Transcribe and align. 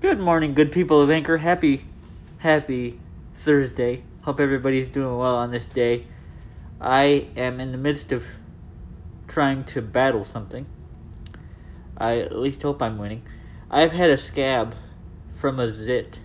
Good 0.00 0.20
morning, 0.20 0.54
good 0.54 0.70
people 0.70 1.02
of 1.02 1.10
Anchor. 1.10 1.38
Happy, 1.38 1.84
happy 2.38 3.00
Thursday. 3.44 4.04
Hope 4.22 4.38
everybody's 4.38 4.86
doing 4.86 5.18
well 5.18 5.34
on 5.34 5.50
this 5.50 5.66
day. 5.66 6.06
I 6.80 7.26
am 7.36 7.58
in 7.58 7.72
the 7.72 7.78
midst 7.78 8.12
of 8.12 8.24
trying 9.26 9.64
to 9.64 9.82
battle 9.82 10.24
something. 10.24 10.66
I 11.96 12.20
at 12.20 12.38
least 12.38 12.62
hope 12.62 12.80
I'm 12.80 12.96
winning. 12.96 13.24
I've 13.72 13.90
had 13.90 14.08
a 14.08 14.16
scab 14.16 14.76
from 15.34 15.58
a 15.58 15.68
zit 15.68 16.20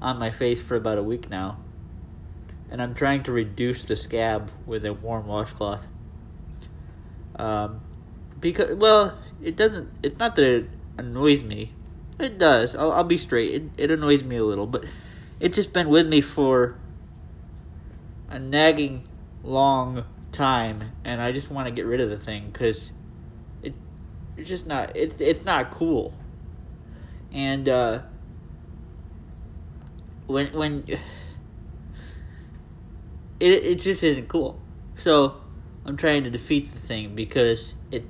on 0.00 0.18
my 0.18 0.30
face 0.30 0.62
for 0.62 0.76
about 0.76 0.96
a 0.96 1.02
week 1.02 1.28
now. 1.28 1.58
And 2.70 2.80
I'm 2.80 2.94
trying 2.94 3.22
to 3.24 3.32
reduce 3.32 3.84
the 3.84 3.96
scab 3.96 4.50
with 4.64 4.86
a 4.86 4.94
warm 4.94 5.26
washcloth. 5.26 5.86
Um, 7.36 7.82
because, 8.40 8.76
well, 8.76 9.18
it 9.42 9.56
doesn't, 9.56 9.90
it's 10.02 10.16
not 10.16 10.36
that 10.36 10.44
it 10.44 10.70
annoys 10.96 11.42
me. 11.42 11.74
It 12.20 12.38
does. 12.38 12.74
I'll, 12.74 12.92
I'll 12.92 13.04
be 13.04 13.16
straight. 13.16 13.54
It, 13.54 13.62
it 13.78 13.90
annoys 13.90 14.22
me 14.22 14.36
a 14.36 14.44
little, 14.44 14.66
but 14.66 14.84
it's 15.40 15.56
just 15.56 15.72
been 15.72 15.88
with 15.88 16.06
me 16.06 16.20
for 16.20 16.76
a 18.28 18.38
nagging 18.38 19.08
long 19.42 20.04
time, 20.32 20.92
and 21.04 21.22
I 21.22 21.32
just 21.32 21.50
want 21.50 21.66
to 21.66 21.72
get 21.72 21.86
rid 21.86 22.00
of 22.00 22.10
the 22.10 22.16
thing 22.16 22.50
because 22.52 22.92
it 23.62 23.74
it's 24.36 24.48
just 24.48 24.66
not 24.66 24.96
it's 24.96 25.20
it's 25.20 25.44
not 25.44 25.70
cool. 25.70 26.12
And 27.32 27.68
uh, 27.68 28.00
when 30.26 30.46
when 30.48 30.84
it 33.40 33.40
it 33.40 33.74
just 33.76 34.02
isn't 34.02 34.28
cool. 34.28 34.60
So 34.96 35.36
I'm 35.86 35.96
trying 35.96 36.24
to 36.24 36.30
defeat 36.30 36.74
the 36.74 36.80
thing 36.80 37.14
because 37.14 37.72
it 37.90 38.02
it 38.02 38.04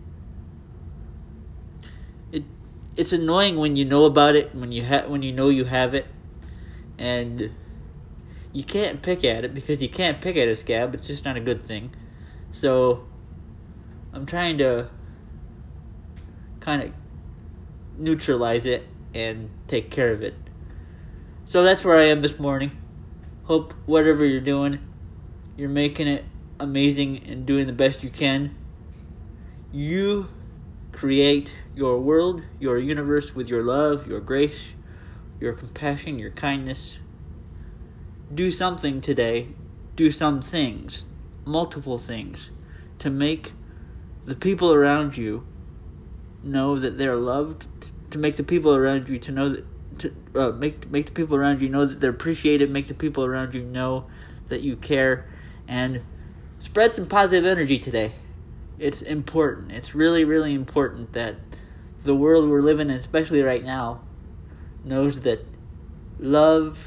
it's 2.97 3.13
annoying 3.13 3.57
when 3.57 3.77
you 3.77 3.85
know 3.85 4.05
about 4.05 4.37
it 4.37 4.55
when 4.55 4.73
you 4.73 4.85
ha- 4.85 5.07
when 5.07 5.23
you 5.23 5.33
know 5.33 5.49
you 5.49 5.65
have 5.65 5.95
it 5.95 6.07
and 6.99 7.51
you 8.53 8.65
can't 8.65 9.01
pick 9.01 9.25
at 9.25 9.45
it 9.45 9.55
because 9.55 9.81
you 9.81 9.89
can't 9.89 10.21
pick 10.21 10.37
at 10.37 10.49
a 10.49 10.57
scab. 10.57 10.95
It's 10.95 11.07
just 11.07 11.25
not 11.25 11.37
a 11.37 11.41
good 11.41 11.65
thing. 11.65 11.95
So 12.53 13.05
I'm 14.13 14.27
trying 14.27 14.59
to 14.59 14.89
kind 16.59 16.83
of 16.83 16.93
neutralize 17.97 18.67
it 18.67 18.87
and 19.15 19.51
take 19.69 19.91
care 19.91 20.13
of 20.13 20.23
it. 20.23 20.35
So 21.47 21.63
that's 21.63 21.85
where 21.85 21.97
I 21.97 22.05
am 22.05 22.23
this 22.23 22.39
morning. 22.39 22.73
Hope 23.45 23.75
whatever 23.87 24.25
you're 24.25 24.41
doing, 24.41 24.79
you're 25.57 25.69
making 25.69 26.07
it 26.07 26.25
amazing 26.59 27.25
and 27.27 27.47
doing 27.47 27.67
the 27.67 27.73
best 27.73 28.03
you 28.03 28.11
can. 28.11 28.55
You 29.73 30.29
create 30.93 31.53
your 31.75 32.01
world, 32.01 32.43
your 32.59 32.79
universe 32.79 33.35
with 33.35 33.49
your 33.49 33.63
love, 33.63 34.07
your 34.07 34.21
grace, 34.21 34.61
your 35.41 35.53
compassion, 35.53 36.19
your 36.19 36.31
kindness. 36.31 36.97
Do 38.33 38.51
something 38.51 39.01
today. 39.01 39.49
Do 39.97 40.13
some 40.13 40.41
things, 40.41 41.05
multiple 41.45 41.99
things, 41.99 42.51
to 43.01 43.11
make 43.11 43.53
the 44.25 44.35
people 44.35 44.73
around 44.73 45.17
you 45.17 45.47
know 46.43 46.79
that 46.79 46.97
they're 46.97 47.17
loved, 47.17 47.67
to 48.11 48.19
make 48.19 48.37
the 48.37 48.43
people 48.43 48.75
around 48.75 49.09
you 49.09 49.19
to 49.19 49.33
know 49.33 49.49
that 49.51 49.65
to 50.01 50.15
uh, 50.35 50.51
make 50.53 50.91
make 50.91 51.07
the 51.07 51.13
people 51.13 51.37
around 51.37 51.61
you 51.61 51.69
know 51.69 51.87
that 51.87 52.01
they're 52.01 52.11
appreciated, 52.11 52.71
make 52.71 52.89
the 52.89 52.95
people 52.95 53.25
around 53.25 53.55
you 53.55 53.63
know 53.63 54.07
that 54.49 54.63
you 54.63 54.77
care, 54.77 55.29
and 55.69 56.01
spread 56.59 56.95
some 56.95 57.07
positive 57.07 57.45
energy 57.45 57.79
today. 57.79 58.13
It's 58.81 59.03
important. 59.03 59.73
It's 59.73 59.95
really 59.95 60.25
really 60.25 60.55
important 60.55 61.13
that 61.13 61.37
the 62.03 62.15
world 62.15 62.49
we're 62.49 62.63
living 62.63 62.89
in, 62.89 62.97
especially 62.97 63.43
right 63.43 63.63
now, 63.63 64.01
knows 64.83 65.21
that 65.21 65.47
love, 66.19 66.79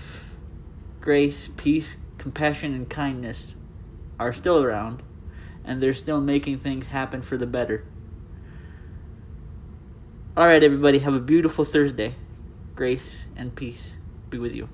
grace, 0.99 1.49
peace, 1.55 1.95
compassion, 2.17 2.73
and 2.73 2.89
kindness 2.89 3.53
are 4.19 4.33
still 4.33 4.64
around, 4.64 5.03
and 5.64 5.83
they're 5.83 5.93
still 5.93 6.20
making 6.20 6.59
things 6.59 6.87
happen 6.87 7.21
for 7.21 7.37
the 7.37 7.45
better. 7.45 7.86
All 10.36 10.48
right, 10.48 10.64
everybody, 10.64 10.98
have 10.98 11.14
a 11.14 11.20
beautiful 11.20 11.64
Thursday. 11.64 12.15
Grace 12.76 13.11
and 13.36 13.55
peace 13.55 13.92
be 14.32 14.39
with 14.39 14.55
you. 14.55 14.67